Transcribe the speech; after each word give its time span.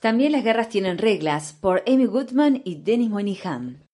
También 0.00 0.32
las 0.32 0.42
guerras 0.42 0.68
tienen 0.68 0.98
reglas, 0.98 1.52
por 1.52 1.84
Amy 1.86 2.06
Goodman 2.06 2.62
y 2.64 2.82
Dennis 2.82 3.10
Moynihan. 3.10 3.87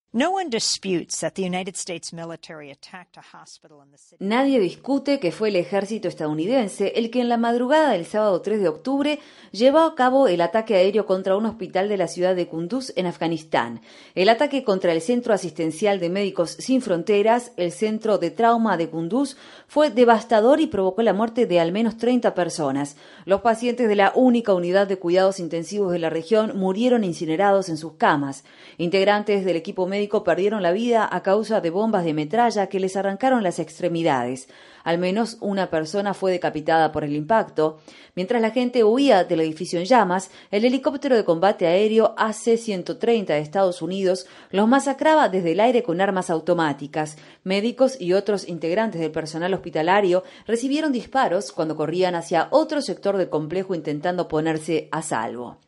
Nadie 4.21 4.61
discute 4.61 5.19
que 5.19 5.33
fue 5.33 5.49
el 5.49 5.57
ejército 5.57 6.07
estadounidense 6.07 6.93
el 6.95 7.11
que 7.11 7.21
en 7.21 7.29
la 7.29 7.37
madrugada 7.37 7.91
del 7.91 8.07
sábado 8.07 8.41
3 8.41 8.61
de 8.61 8.69
octubre 8.69 9.19
llevó 9.51 9.81
a 9.81 9.97
cabo 9.97 10.29
el 10.29 10.41
ataque 10.41 10.77
aéreo 10.77 11.05
contra 11.05 11.37
un 11.37 11.47
hospital 11.47 11.89
de 11.89 11.97
la 11.97 12.07
ciudad 12.07 12.37
de 12.37 12.47
Kunduz 12.47 12.93
en 12.95 13.07
Afganistán. 13.07 13.81
El 14.15 14.29
ataque 14.29 14.63
contra 14.63 14.93
el 14.93 15.01
Centro 15.01 15.35
Asistencial 15.35 15.99
de 15.99 16.11
Médicos 16.11 16.53
Sin 16.61 16.81
Fronteras, 16.81 17.51
el 17.57 17.73
Centro 17.73 18.19
de 18.19 18.31
Trauma 18.31 18.77
de 18.77 18.91
Kunduz, 18.91 19.37
fue 19.67 19.91
devastador 19.91 20.61
y 20.61 20.69
provocó 20.69 21.03
la 21.03 21.13
muerte 21.13 21.47
de 21.47 21.59
al 21.59 21.73
menos 21.73 21.97
30 21.97 22.37
personas. 22.37 22.95
Los 23.25 23.41
pacientes 23.41 23.89
de 23.89 23.97
la 23.97 24.13
única 24.15 24.55
unidad 24.55 24.87
de 24.87 24.97
cuidados 24.97 25.41
intensivos 25.41 25.91
de 25.91 25.99
la 25.99 26.09
región 26.09 26.57
murieron 26.57 27.03
incinerados 27.03 27.69
en 27.69 27.79
sus 27.79 27.95
camas. 27.95 28.45
Integrantes 28.79 29.45
del 29.45 29.57
equipo 29.57 29.89
médico 29.89 30.04
perdieron 30.09 30.63
la 30.63 30.73
vida 30.73 31.09
a 31.11 31.23
causa 31.23 31.61
de 31.61 31.71
bombas 31.71 32.05
de 32.05 32.15
metralla 32.15 32.69
que 32.69 32.81
les 32.81 32.97
arrancaron 32.97 33.43
las 33.43 33.59
extremidades. 33.59 34.49
Al 34.85 34.99
menos 34.99 35.39
una 35.41 35.71
persona 35.71 36.13
fue 36.13 36.31
decapitada 36.31 36.93
por 36.93 37.05
el 37.05 37.15
impacto. 37.15 37.79
Mientras 38.15 38.43
la 38.43 38.51
gente 38.51 38.85
huía 38.85 39.25
del 39.25 39.41
edificio 39.41 39.79
en 39.79 39.87
llamas, 39.87 40.31
el 40.51 40.65
helicóptero 40.65 41.17
de 41.17 41.25
combate 41.25 41.67
aéreo 41.67 42.15
AC-130 42.19 43.27
de 43.27 43.39
Estados 43.39 43.81
Unidos 43.83 44.27
los 44.51 44.69
masacraba 44.69 45.29
desde 45.29 45.53
el 45.53 45.61
aire 45.61 45.83
con 45.83 46.01
armas 46.01 46.29
automáticas. 46.29 47.17
Médicos 47.43 47.99
y 47.99 48.13
otros 48.13 48.47
integrantes 48.47 49.01
del 49.01 49.11
personal 49.11 49.55
hospitalario 49.55 50.23
recibieron 50.47 50.93
disparos 50.93 51.51
cuando 51.51 51.77
corrían 51.77 52.15
hacia 52.15 52.49
otro 52.51 52.83
sector 52.83 53.17
del 53.17 53.31
complejo 53.31 53.75
intentando 53.75 54.29
ponerse 54.29 54.89
a 54.93 55.01
salvo. 55.01 55.64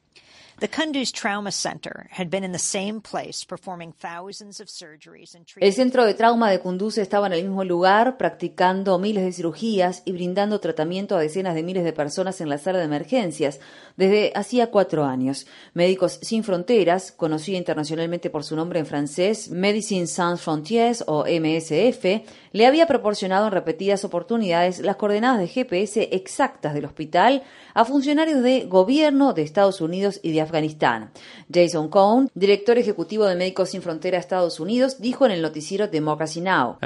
El 5.66 5.74
centro 5.74 6.06
de 6.06 6.14
trauma 6.14 6.50
de 6.50 6.60
Kunduz 6.60 6.96
estaba 6.96 7.26
en 7.26 7.34
el 7.34 7.42
mismo 7.42 7.62
lugar, 7.62 8.16
practicando 8.16 8.98
miles 8.98 9.24
de 9.24 9.32
cirugías 9.32 10.02
y 10.06 10.12
brindando 10.12 10.58
tratamiento 10.58 11.14
a 11.14 11.20
decenas 11.20 11.54
de 11.54 11.62
miles 11.62 11.84
de 11.84 11.92
personas 11.92 12.40
en 12.40 12.48
la 12.48 12.56
sala 12.56 12.78
de 12.78 12.84
emergencias 12.84 13.60
desde 13.98 14.32
hacía 14.34 14.70
cuatro 14.70 15.04
años. 15.04 15.46
Médicos 15.74 16.18
Sin 16.22 16.42
Fronteras, 16.42 17.12
conocida 17.12 17.58
internacionalmente 17.58 18.30
por 18.30 18.42
su 18.42 18.56
nombre 18.56 18.80
en 18.80 18.86
francés, 18.86 19.50
Medicine 19.50 20.06
Sans 20.06 20.40
Frontières 20.40 21.04
o 21.06 21.24
MSF, 21.27 22.04
le 22.52 22.66
había 22.66 22.86
proporcionado 22.86 23.46
en 23.46 23.52
repetidas 23.52 24.04
oportunidades 24.06 24.80
las 24.80 24.96
coordenadas 24.96 25.38
de 25.38 25.48
GPS 25.48 26.08
exactas 26.12 26.72
del 26.72 26.86
hospital 26.86 27.42
a 27.74 27.84
funcionarios 27.84 28.42
de 28.42 28.64
gobierno 28.64 29.34
de 29.34 29.42
Estados 29.42 29.82
Unidos 29.82 30.18
y 30.22 30.32
de 30.32 30.45
Afganistán. 30.47 31.11
Jason 31.52 31.89
Cohn, 31.89 32.30
director 32.34 32.78
ejecutivo 32.78 33.27
de 33.27 33.36
Médicos 33.36 33.70
Sin 33.70 33.83
Fronteras 33.83 34.20
Estados 34.20 34.58
Unidos, 34.58 35.00
dijo 35.00 35.27
en 35.27 35.33
el 35.33 35.42
noticiero 35.42 35.86
Democracy 35.89 36.41
Now! 36.41 36.78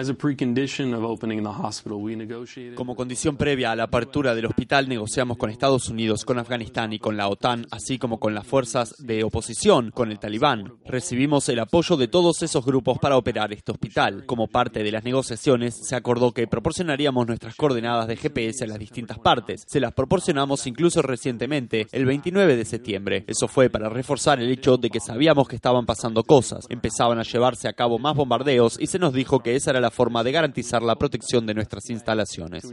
Como 2.75 2.97
condición 2.97 3.37
previa 3.37 3.73
a 3.73 3.77
la 3.77 3.85
apertura 3.85 4.35
del 4.35 4.47
hospital, 4.47 4.89
negociamos 4.89 5.37
con 5.37 5.51
Estados 5.51 5.89
Unidos, 5.89 6.25
con 6.25 6.39
Afganistán 6.39 6.93
y 6.93 6.99
con 6.99 7.17
la 7.17 7.29
OTAN, 7.29 7.67
así 7.71 7.99
como 7.99 8.19
con 8.19 8.35
las 8.35 8.47
fuerzas 8.47 8.95
de 8.99 9.25
oposición, 9.25 9.91
con 9.91 10.11
el 10.11 10.19
Talibán. 10.19 10.73
Recibimos 10.85 11.49
el 11.49 11.61
apoyo 11.61 11.97
de 11.97 12.09
todos 12.09 12.43
esos 12.43 12.65
grupos 12.65 12.99
para 12.99 13.17
operar 13.17 13.53
este 13.53 13.73
hospital. 13.73 14.27
Como 14.27 14.49
parte 14.49 14.83
de 14.83 14.93
las 14.93 15.05
negociaciones, 15.05 15.77
se 15.87 15.97
acordó 15.97 16.33
que 16.33 16.47
proporcionaríamos 16.47 17.27
nuestras 17.27 17.55
coordenadas 17.55 18.09
de 18.09 18.17
GPS 18.17 18.65
a 18.65 18.67
las 18.67 18.79
distintas 18.79 19.19
partes. 19.19 19.65
Se 19.67 19.81
las 19.81 19.93
proporcionamos 19.93 20.67
incluso 20.67 21.03
recientemente, 21.03 21.87
el 21.93 22.07
29 22.07 22.57
de 22.57 22.65
septiembre. 22.65 23.25
Eso 23.27 23.49
fue 23.51 23.69
para 23.69 23.89
reforzar 23.89 24.41
el 24.41 24.51
hecho 24.51 24.77
de 24.77 24.89
que 24.89 25.01
sabíamos 25.01 25.49
que 25.49 25.57
estaban 25.57 25.85
pasando 25.85 26.23
cosas. 26.25 26.65
Empezaban 26.69 27.19
a 27.19 27.23
llevarse 27.23 27.69
a 27.69 27.73
cabo 27.73 27.99
más 27.99 28.17
bombardeos 28.17 28.79
y 28.81 28.87
se 28.87 28.99
nos 28.99 29.13
dijo 29.13 29.41
que 29.41 29.57
esa 29.57 29.71
era 29.71 29.81
la 29.81 29.91
forma 29.91 30.23
de 30.25 30.33
garantizar 30.33 30.83
la 30.83 30.97
protección 30.97 31.47
de 31.47 31.55
nuestras 31.55 31.91
instalaciones. 31.91 32.65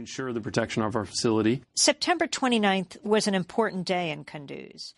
September 1.74 2.28
29th 2.28 2.98
was 3.02 3.28
an 3.28 3.34
important 3.34 3.86
day 3.86 4.10
in 4.10 4.24
Kunduz. 4.24 4.94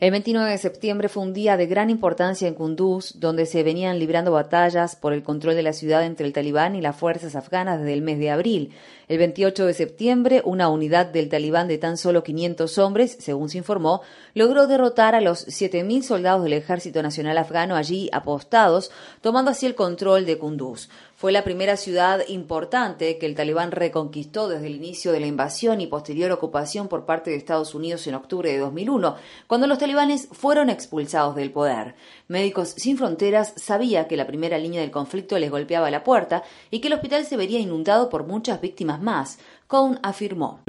El 0.00 0.10
29 0.10 0.50
de 0.50 0.58
septiembre 0.58 1.08
fue 1.08 1.22
un 1.22 1.32
día 1.32 1.56
de 1.56 1.66
gran 1.66 1.90
importancia 1.90 2.48
en 2.48 2.54
Kunduz, 2.54 3.20
donde 3.20 3.46
se 3.46 3.62
venían 3.62 3.98
librando 3.98 4.32
batallas 4.32 4.96
por 4.96 5.12
el 5.12 5.22
control 5.22 5.54
de 5.54 5.62
la 5.62 5.72
ciudad 5.72 6.04
entre 6.04 6.26
el 6.26 6.32
talibán 6.32 6.74
y 6.74 6.80
las 6.80 6.96
fuerzas 6.96 7.36
afganas 7.36 7.78
desde 7.78 7.92
el 7.92 8.02
mes 8.02 8.18
de 8.18 8.30
abril. 8.30 8.72
El 9.06 9.18
28 9.18 9.66
de 9.66 9.74
septiembre, 9.74 10.42
una 10.44 10.68
unidad 10.68 11.06
del 11.06 11.28
talibán 11.28 11.68
de 11.68 11.78
tan 11.78 11.96
solo 11.96 12.24
500 12.24 12.78
hombres, 12.78 13.16
según 13.20 13.50
se 13.50 13.58
informó, 13.58 14.00
logró 14.32 14.66
derrotar 14.66 15.14
a 15.14 15.20
los 15.20 15.46
7.000 15.46 16.02
soldados 16.02 16.42
del 16.42 16.54
Ejército 16.54 17.02
Nacional 17.02 17.38
Afgano 17.38 17.76
allí 17.76 18.08
apostados, 18.12 18.90
tomando 19.20 19.50
así 19.50 19.66
el 19.66 19.74
control 19.74 20.26
de 20.26 20.38
Kunduz. 20.38 20.88
Fue 21.16 21.30
la 21.30 21.44
primera 21.44 21.76
ciudad 21.76 22.26
importante 22.26 23.18
que 23.18 23.26
el 23.26 23.36
talibán 23.36 23.70
reconquistó 23.70 24.48
desde 24.48 24.66
el 24.66 24.74
inicio 24.74 25.12
de 25.12 25.20
la 25.20 25.26
invasión 25.26 25.80
y 25.80 25.86
posterior 25.86 26.32
ocupación 26.32 26.88
por 26.88 27.06
parte 27.06 27.30
de 27.30 27.36
Estados 27.36 27.72
Unidos 27.76 28.06
en 28.08 28.16
octubre 28.16 28.50
de 28.50 28.58
2001, 28.58 29.14
cuando 29.46 29.68
los 29.68 29.78
talibanes 29.78 30.26
fueron 30.32 30.70
expulsados 30.70 31.36
del 31.36 31.52
poder. 31.52 31.94
Médicos 32.26 32.70
Sin 32.70 32.98
Fronteras 32.98 33.52
sabía 33.56 34.08
que 34.08 34.16
la 34.16 34.26
primera 34.26 34.58
línea 34.58 34.80
del 34.80 34.90
conflicto 34.90 35.38
les 35.38 35.52
golpeaba 35.52 35.88
la 35.88 36.02
puerta 36.02 36.42
y 36.72 36.80
que 36.80 36.88
el 36.88 36.94
hospital 36.94 37.24
se 37.24 37.36
vería 37.36 37.60
inundado 37.60 38.08
por 38.08 38.26
muchas 38.26 38.60
víctimas 38.60 39.00
más. 39.00 39.38
Cohn 39.66 39.98
afirmó. 40.02 40.60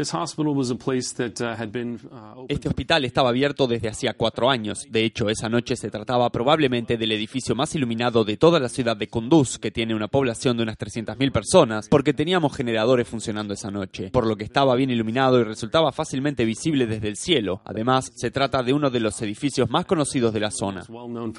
Este 2.48 2.68
hospital 2.68 3.06
estaba 3.06 3.30
abierto 3.30 3.68
desde 3.68 3.90
hacía 3.90 4.14
cuatro 4.14 4.50
años. 4.50 4.86
De 4.90 5.04
hecho, 5.04 5.30
esa 5.30 5.50
noche 5.50 5.76
se 5.76 5.90
trataba 5.90 6.30
probablemente 6.30 6.98
del 6.98 7.12
edificio 7.12 7.56
más 7.56 7.76
iluminado 7.76 8.24
de 8.24 8.38
toda 8.38 8.60
la 8.60 8.70
ciudad 8.70 8.98
de 8.98 9.08
Kunduz, 9.08 9.60
que 9.60 9.72
tiene 9.72 9.96
una 9.96 10.08
población 10.08 10.58
de 10.58 10.64
unas 10.64 10.78
300.000 10.78 11.32
personas, 11.32 11.88
porque 11.90 12.14
teníamos 12.14 12.56
generadores 12.56 13.08
funcionando 13.08 13.54
esa 13.54 13.72
noche, 13.72 14.10
por 14.12 14.26
lo 14.26 14.36
que 14.36 14.44
estaba 14.44 14.76
bien 14.76 14.90
iluminado 14.90 15.40
y 15.40 15.44
resultaba 15.44 15.92
fácilmente 15.92 16.46
visible 16.46 16.88
desde 16.88 17.08
el 17.08 17.18
cielo. 17.18 17.62
Además, 17.66 18.12
se 18.16 18.32
trata 18.32 18.64
de 18.64 18.74
uno 18.74 18.90
de 18.90 19.00
los 19.00 19.22
edificios 19.22 19.70
más 19.70 19.86
conocidos 19.86 20.34
de 20.34 20.40
la 20.40 20.52
zona. 20.52 20.84
Uh, 20.88 21.34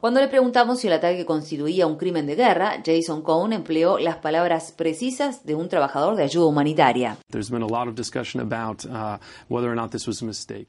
Cuando 0.00 0.20
le 0.20 0.28
preguntamos 0.28 0.80
si 0.80 0.86
el 0.86 0.92
ataque 0.92 1.26
constituía 1.26 1.86
un 1.86 1.96
crimen 1.96 2.26
de 2.26 2.34
guerra, 2.34 2.67
Jason 2.84 3.22
Cohn 3.22 3.52
empleó 3.52 3.98
las 3.98 4.16
palabras 4.16 4.72
precisas 4.72 5.44
de 5.44 5.54
un 5.54 5.68
trabajador 5.68 6.16
de 6.16 6.24
ayuda 6.24 6.46
humanitaria. 6.46 7.16
Uh, 7.32 7.42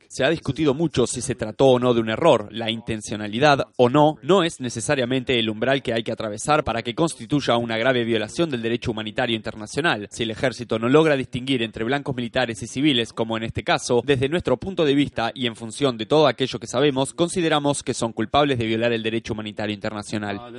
se 0.08 0.24
ha 0.24 0.30
discutido 0.30 0.74
mucho 0.74 1.08
si 1.08 1.22
se 1.22 1.36
trató 1.36 1.66
o 1.68 1.80
no 1.80 1.94
de 1.94 2.02
un 2.02 2.10
error. 2.10 2.48
La 2.52 2.70
intencionalidad 2.70 3.68
o 3.78 3.90
no 3.90 4.18
no 4.22 4.44
es 4.44 4.60
necesariamente 4.60 5.40
el 5.40 5.50
umbral 5.50 5.82
que 5.82 5.94
hay 5.94 6.04
que 6.04 6.12
atravesar 6.12 6.64
para 6.64 6.82
que 6.82 6.96
constituya 6.96 7.58
una 7.58 7.78
grave 7.78 8.04
violación 8.04 8.50
del 8.50 8.62
derecho 8.62 8.92
humanitario 8.92 9.36
internacional. 9.36 10.08
Si 10.12 10.24
el 10.24 10.32
ejército 10.32 10.80
no 10.80 10.90
logra 10.90 11.16
distinguir 11.16 11.64
entre 11.64 11.84
blancos 11.84 12.16
militares 12.16 12.62
y 12.64 12.68
civiles, 12.68 13.14
como 13.14 13.38
en 13.38 13.44
este 13.44 13.64
caso, 13.64 14.02
desde 14.06 14.30
nuestro 14.30 14.58
punto 14.58 14.86
de 14.86 14.96
vista 14.96 15.32
y 15.34 15.48
en 15.48 15.56
función 15.56 15.98
de 15.98 16.06
todo 16.06 16.28
aquello 16.28 16.60
que 16.60 16.68
sabemos, 16.68 17.14
consideramos 17.14 17.84
que 17.84 17.94
son 17.94 18.14
culpables 18.14 18.58
de 18.58 18.66
violar 18.66 18.94
el 18.94 19.04
derecho 19.04 19.34
humanitario 19.34 19.74
internacional. 19.74 20.38
Uh, 20.38 20.52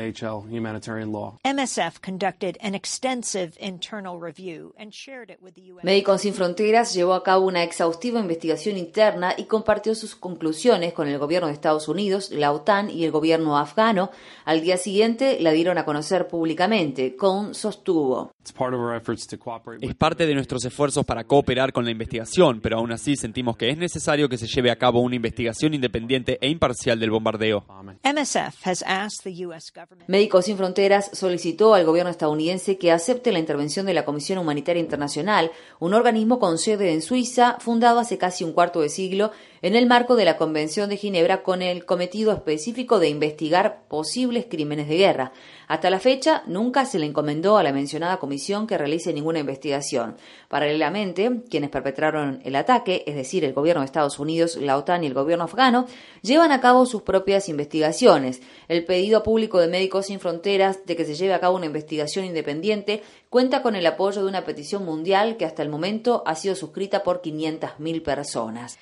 IHL 0.00 0.48
humanitarian 0.50 1.12
law. 1.12 1.38
MSF 1.44 2.00
conducted 2.00 2.58
an 2.60 2.74
extensive 2.74 3.56
internal 3.58 4.18
review 4.18 4.74
and 4.78 4.92
shared 4.92 5.30
it 5.30 5.38
with 5.42 5.54
the 5.54 5.62
UN. 5.62 5.84
Médicos 5.84 6.22
Sin 6.22 6.34
Fronteras 6.34 6.94
llevó 6.94 7.14
a 7.14 7.22
cabo 7.22 7.46
una 7.46 7.62
exhaustiva 7.62 8.20
investigación 8.20 8.76
interna 8.76 9.34
y 9.36 9.44
compartió 9.44 9.94
sus 9.94 10.14
conclusiones 10.14 10.92
con 10.92 11.08
el 11.08 11.18
gobierno 11.18 11.48
de 11.48 11.54
Estados 11.54 11.88
Unidos, 11.88 12.30
la 12.30 12.52
OTAN 12.52 12.90
y 12.90 13.04
el 13.04 13.10
gobierno 13.10 13.58
afgano. 13.58 14.10
Al 14.44 14.60
día 14.60 14.76
siguiente 14.76 15.38
la 15.40 15.52
dieron 15.52 15.78
a 15.78 15.84
conocer 15.84 16.28
públicamente. 16.28 17.16
Con 17.16 17.54
sostuvo. 17.54 18.35
Es 19.80 19.94
parte 19.94 20.26
de 20.26 20.34
nuestros 20.34 20.64
esfuerzos 20.64 21.04
para 21.04 21.24
cooperar 21.24 21.72
con 21.72 21.84
la 21.84 21.90
investigación, 21.90 22.60
pero 22.60 22.78
aún 22.78 22.92
así 22.92 23.16
sentimos 23.16 23.56
que 23.56 23.70
es 23.70 23.78
necesario 23.78 24.28
que 24.28 24.38
se 24.38 24.46
lleve 24.46 24.70
a 24.70 24.76
cabo 24.76 25.00
una 25.00 25.16
investigación 25.16 25.74
independiente 25.74 26.38
e 26.40 26.48
imparcial 26.48 26.98
del 27.00 27.10
bombardeo. 27.10 27.64
MSF 28.04 28.66
has 28.66 28.82
asked 28.86 29.24
the 29.24 29.46
US 29.46 29.72
Médicos 30.06 30.44
Sin 30.46 30.56
Fronteras 30.56 31.10
solicitó 31.12 31.74
al 31.74 31.84
gobierno 31.84 32.10
estadounidense 32.10 32.78
que 32.78 32.92
acepte 32.92 33.32
la 33.32 33.38
intervención 33.38 33.86
de 33.86 33.94
la 33.94 34.04
Comisión 34.04 34.38
Humanitaria 34.38 34.80
Internacional, 34.80 35.50
un 35.78 35.94
organismo 35.94 36.38
con 36.38 36.58
sede 36.58 36.92
en 36.92 37.02
Suiza, 37.02 37.56
fundado 37.60 37.98
hace 37.98 38.18
casi 38.18 38.44
un 38.44 38.52
cuarto 38.52 38.80
de 38.80 38.88
siglo 38.88 39.32
en 39.62 39.74
el 39.76 39.86
marco 39.86 40.16
de 40.16 40.24
la 40.24 40.36
Convención 40.36 40.88
de 40.88 40.96
Ginebra 40.96 41.42
con 41.42 41.62
el 41.62 41.84
cometido 41.84 42.32
específico 42.32 42.98
de 42.98 43.08
investigar 43.08 43.82
posibles 43.88 44.46
crímenes 44.48 44.88
de 44.88 44.96
guerra. 44.96 45.32
Hasta 45.68 45.90
la 45.90 45.98
fecha, 45.98 46.42
nunca 46.46 46.84
se 46.84 46.98
le 46.98 47.06
encomendó 47.06 47.56
a 47.56 47.62
la 47.62 47.72
mencionada 47.72 48.18
comisión 48.18 48.66
que 48.66 48.78
realice 48.78 49.12
ninguna 49.12 49.40
investigación. 49.40 50.16
Paralelamente, 50.48 51.42
quienes 51.50 51.70
perpetraron 51.70 52.40
el 52.44 52.54
ataque, 52.54 53.02
es 53.06 53.16
decir, 53.16 53.44
el 53.44 53.52
gobierno 53.52 53.80
de 53.80 53.86
Estados 53.86 54.18
Unidos, 54.18 54.56
la 54.56 54.76
OTAN 54.76 55.02
y 55.02 55.08
el 55.08 55.14
gobierno 55.14 55.44
afgano, 55.44 55.86
llevan 56.22 56.52
a 56.52 56.60
cabo 56.60 56.86
sus 56.86 57.02
propias 57.02 57.48
investigaciones. 57.48 58.42
El 58.68 58.84
pedido 58.84 59.22
público 59.22 59.58
de 59.58 59.68
Médicos 59.68 60.06
Sin 60.06 60.20
Fronteras 60.20 60.86
de 60.86 60.94
que 60.94 61.04
se 61.04 61.14
lleve 61.14 61.34
a 61.34 61.40
cabo 61.40 61.56
una 61.56 61.66
investigación 61.66 62.24
independiente 62.24 63.02
cuenta 63.30 63.62
con 63.62 63.74
el 63.74 63.86
apoyo 63.86 64.22
de 64.22 64.28
una 64.28 64.44
petición 64.44 64.84
mundial 64.84 65.36
que 65.36 65.44
hasta 65.44 65.62
el 65.62 65.68
momento 65.68 66.22
ha 66.26 66.36
sido 66.36 66.54
suscrita 66.54 67.02
por 67.02 67.22
500.000 67.22 68.02
personas. 68.02 68.78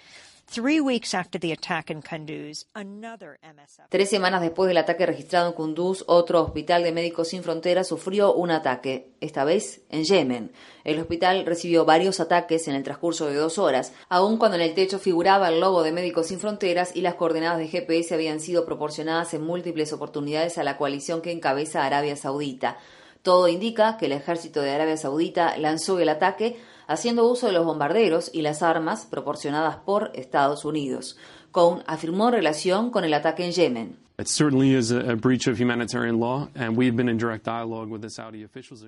Tres 3.88 4.11
semanas 4.11 4.41
después 4.41 4.69
del 4.69 4.76
ataque 4.76 5.06
registrado 5.06 5.49
en 5.49 5.55
Kunduz, 5.55 6.05
otro 6.06 6.43
hospital 6.43 6.85
de 6.85 6.93
Médicos 6.93 7.29
Sin 7.29 7.43
Fronteras 7.43 7.88
sufrió 7.88 8.35
un 8.35 8.50
ataque, 8.50 9.11
esta 9.20 9.44
vez 9.44 9.82
en 9.91 10.05
Yemen. 10.05 10.52
El 10.85 11.00
hospital 11.00 11.44
recibió 11.46 11.85
varios 11.85 12.20
ataques 12.20 12.69
en 12.69 12.75
el 12.75 12.85
transcurso 12.85 13.26
de 13.26 13.35
dos 13.35 13.58
horas, 13.58 13.93
aun 14.08 14.37
cuando 14.37 14.56
en 14.56 14.62
el 14.62 14.75
techo 14.75 14.99
figuraba 14.99 15.49
el 15.49 15.61
logo 15.61 15.82
de 15.82 15.93
Médicos 15.93 16.29
Sin 16.29 16.38
Fronteras 16.38 16.94
y 16.94 17.00
las 17.00 17.14
coordenadas 17.14 17.58
de 17.58 17.69
GPS 17.69 18.14
habían 18.14 18.38
sido 18.38 18.64
proporcionadas 18.64 19.35
en 19.35 19.43
múltiples 19.43 19.93
oportunidades 19.93 20.58
a 20.58 20.64
la 20.64 20.76
coalición 20.76 21.20
que 21.20 21.32
encabeza 21.32 21.85
Arabia 21.85 22.17
Saudita. 22.17 22.79
Todo 23.23 23.49
indica 23.49 23.97
que 23.97 24.06
el 24.06 24.12
ejército 24.12 24.61
de 24.61 24.70
Arabia 24.70 24.99
Saudita 24.99 25.56
lanzó 25.56 25.99
el 25.99 26.11
ataque 26.11 26.58
haciendo 26.86 27.26
uso 27.28 27.46
de 27.46 27.52
los 27.52 27.64
bombarderos 27.64 28.31
y 28.32 28.42
las 28.42 28.62
armas 28.62 29.06
proporcionadas 29.06 29.76
por 29.76 30.10
Estados 30.14 30.64
Unidos. 30.64 31.16
Cohn 31.52 31.82
afirmó 31.86 32.31
relación 32.31 32.90
con 32.90 33.04
el 33.04 33.14
ataque 33.14 33.44
en 33.44 33.52
Yemen. 33.52 34.03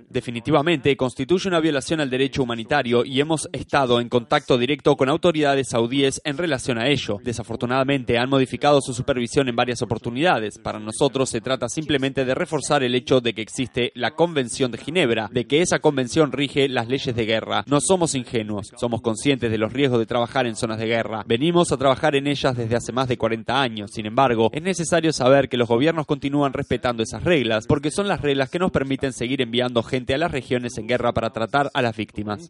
Definitivamente 0.08 0.96
constituye 0.96 1.49
una 1.49 1.58
violación 1.58 2.00
al 2.00 2.08
derecho 2.08 2.44
humanitario 2.44 3.05
y 3.05 3.20
hemos 3.20 3.49
estado 3.52 4.00
en 4.00 4.08
contacto 4.08 4.56
directo 4.56 4.94
con 4.94 5.08
autoridades 5.08 5.70
saudíes 5.70 6.20
en 6.25 6.38
relación 6.38 6.78
a 6.78 6.87
ello. 6.87 7.19
Desafortunadamente 7.25 8.19
han 8.19 8.31
modificado 8.31 8.81
su 8.81 8.94
supervisión 8.94 9.49
en 9.49 9.56
varias 9.56 9.82
oportunidades. 9.82 10.58
Para 10.58 10.78
nosotros 10.78 11.28
se 11.28 11.40
trata 11.40 11.69
simplemente 11.69 12.25
de 12.25 12.34
reforzar 12.34 12.84
el 12.84 12.94
hecho 12.94 13.20
de 13.20 13.34
que 13.34 13.43
existe 13.43 13.90
la 13.96 14.12
Convención 14.12 14.70
de 14.70 14.78
Ginebra, 14.78 15.28
de 15.32 15.49
que 15.49 15.61
esa 15.61 15.81
convención 15.81 16.31
rige 16.31 16.69
las 16.69 16.87
leyes 16.87 17.17
de 17.17 17.26
guerra. 17.26 17.64
No 17.67 17.81
somos 17.81 18.14
ingenuos, 18.14 18.69
somos 18.76 19.00
conscientes 19.00 19.50
de 19.50 19.58
los 19.58 19.73
riesgos 19.73 19.99
de 19.99 20.06
trabajar 20.06 20.46
en 20.46 20.55
zonas 20.55 20.78
de 20.78 20.87
guerra. 20.87 21.25
Venimos 21.26 21.73
a 21.73 21.76
trabajar 21.76 22.14
en 22.14 22.28
ellas 22.28 22.56
desde 22.56 22.76
hace 22.76 22.93
más 22.93 23.08
de 23.08 23.19
40 23.19 23.61
años. 23.61 23.90
Sin 23.93 24.06
embargo, 24.06 24.50
es 24.52 24.62
necesario 24.62 25.15
saber 25.16 25.48
que 25.48 25.56
los 25.56 25.68
gobiernos 25.68 26.06
continúan 26.06 26.52
respetando 26.52 27.02
esas 27.02 27.24
reglas, 27.24 27.66
porque 27.66 27.90
son 27.90 28.08
las 28.08 28.20
reglas 28.20 28.50
que 28.50 28.58
nos 28.58 28.70
permiten 28.70 29.12
seguir 29.12 29.42
enviando 29.42 29.82
gente 29.82 30.14
a 30.14 30.18
las 30.18 30.30
regiones 30.30 30.76
en 30.78 30.86
guerra 30.86 31.12
para 31.12 31.30
tratar 31.30 31.70
a 31.72 31.82
las 31.82 31.96
víctimas. 31.96 32.48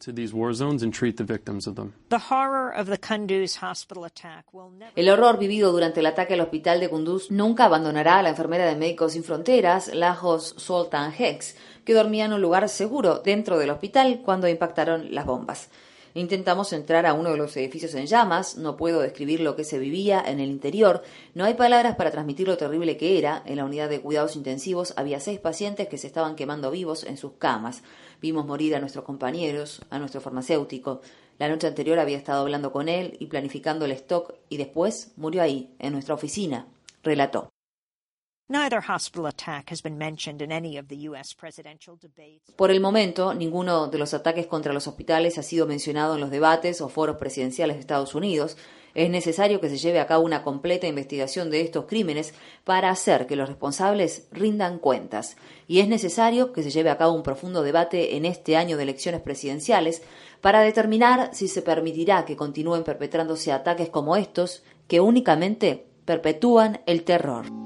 El 4.96 5.08
horror 5.08 5.38
vivido 5.38 5.72
durante 5.72 6.00
el 6.00 6.06
ataque 6.06 6.34
al 6.34 6.40
hospital 6.40 6.80
de 6.80 6.88
Kunduz 6.88 7.30
nunca 7.30 7.64
abandonará 7.64 8.18
a 8.18 8.22
la 8.22 8.30
enfermera 8.30 8.66
de 8.66 8.76
Médicos 8.76 9.12
Sin 9.12 9.24
Fronteras, 9.24 9.94
Lajos 9.94 10.54
Sultan 10.56 11.12
Hex, 11.16 11.56
que 11.84 11.94
dormía 11.94 12.24
en 12.24 12.32
un 12.32 12.42
lugar 12.42 12.68
seguro 12.68 13.20
dentro 13.24 13.58
del 13.58 13.70
hospital 13.70 14.20
cuando 14.24 14.48
impactaron 14.48 15.14
las 15.14 15.24
bombas. 15.24 15.70
Intentamos 16.16 16.72
entrar 16.72 17.04
a 17.04 17.12
uno 17.12 17.32
de 17.32 17.36
los 17.36 17.54
edificios 17.58 17.94
en 17.94 18.06
llamas, 18.06 18.56
no 18.56 18.78
puedo 18.78 19.00
describir 19.02 19.40
lo 19.40 19.54
que 19.54 19.64
se 19.64 19.78
vivía 19.78 20.24
en 20.26 20.40
el 20.40 20.48
interior, 20.48 21.02
no 21.34 21.44
hay 21.44 21.52
palabras 21.52 21.96
para 21.96 22.10
transmitir 22.10 22.48
lo 22.48 22.56
terrible 22.56 22.96
que 22.96 23.18
era. 23.18 23.42
En 23.44 23.56
la 23.56 23.66
unidad 23.66 23.90
de 23.90 24.00
cuidados 24.00 24.34
intensivos 24.34 24.94
había 24.96 25.20
seis 25.20 25.38
pacientes 25.40 25.88
que 25.88 25.98
se 25.98 26.06
estaban 26.06 26.34
quemando 26.34 26.70
vivos 26.70 27.04
en 27.04 27.18
sus 27.18 27.32
camas. 27.32 27.82
Vimos 28.22 28.46
morir 28.46 28.74
a 28.74 28.80
nuestros 28.80 29.04
compañeros, 29.04 29.82
a 29.90 29.98
nuestro 29.98 30.22
farmacéutico. 30.22 31.02
La 31.38 31.50
noche 31.50 31.66
anterior 31.66 31.98
había 31.98 32.16
estado 32.16 32.40
hablando 32.40 32.72
con 32.72 32.88
él 32.88 33.18
y 33.20 33.26
planificando 33.26 33.84
el 33.84 33.92
stock 33.92 34.32
y 34.48 34.56
después 34.56 35.12
murió 35.16 35.42
ahí, 35.42 35.74
en 35.78 35.92
nuestra 35.92 36.14
oficina, 36.14 36.66
relató. 37.02 37.50
Por 42.54 42.70
el 42.70 42.80
momento, 42.80 43.34
ninguno 43.34 43.88
de 43.88 43.98
los 43.98 44.14
ataques 44.14 44.46
contra 44.46 44.72
los 44.72 44.86
hospitales 44.86 45.36
ha 45.36 45.42
sido 45.42 45.66
mencionado 45.66 46.14
en 46.14 46.20
los 46.20 46.30
debates 46.30 46.80
o 46.80 46.88
foros 46.88 47.16
presidenciales 47.16 47.74
de 47.74 47.80
Estados 47.80 48.14
Unidos. 48.14 48.56
Es 48.94 49.10
necesario 49.10 49.60
que 49.60 49.68
se 49.68 49.78
lleve 49.78 49.98
a 49.98 50.06
cabo 50.06 50.24
una 50.24 50.44
completa 50.44 50.86
investigación 50.86 51.50
de 51.50 51.60
estos 51.60 51.86
crímenes 51.86 52.34
para 52.62 52.88
hacer 52.90 53.26
que 53.26 53.34
los 53.34 53.48
responsables 53.48 54.28
rindan 54.30 54.78
cuentas. 54.78 55.36
Y 55.66 55.80
es 55.80 55.88
necesario 55.88 56.52
que 56.52 56.62
se 56.62 56.70
lleve 56.70 56.90
a 56.90 56.98
cabo 56.98 57.14
un 57.14 57.24
profundo 57.24 57.64
debate 57.64 58.16
en 58.16 58.24
este 58.24 58.56
año 58.56 58.76
de 58.76 58.84
elecciones 58.84 59.22
presidenciales 59.22 60.02
para 60.40 60.60
determinar 60.60 61.30
si 61.32 61.48
se 61.48 61.62
permitirá 61.62 62.24
que 62.24 62.36
continúen 62.36 62.84
perpetrándose 62.84 63.50
ataques 63.50 63.88
como 63.88 64.14
estos 64.14 64.62
que 64.86 65.00
únicamente 65.00 65.88
perpetúan 66.04 66.80
el 66.86 67.02
terror. 67.02 67.65